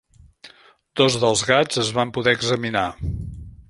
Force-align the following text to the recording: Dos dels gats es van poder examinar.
Dos 1.01 1.19
dels 1.25 1.45
gats 1.51 1.83
es 1.85 1.95
van 2.01 2.15
poder 2.19 2.37
examinar. 2.39 2.87